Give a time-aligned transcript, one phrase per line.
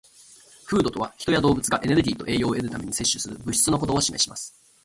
[0.67, 4.55] "Food" とは、人や動物がエネルギーと栄養を得るために摂取する物質のことを指します。